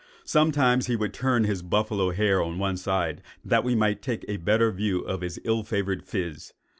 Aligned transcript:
Sometimes 0.25 0.87
he 0.87 0.95
would 0.95 1.13
turn 1.13 1.43
the 1.43 1.63
buffalo's 1.63 2.15
hair 2.17 2.41
on 2.41 2.57
one 2.57 2.75
side, 2.75 3.21
that 3.45 3.63
we 3.63 3.75
might 3.75 4.01
take 4.01 4.25
a 4.27 4.37
better 4.37 4.71
view 4.71 5.01
of 5.01 5.21
his 5.21 5.39
ill 5.43 5.61
favoured 5.61 6.03
phiz. 6.07 6.53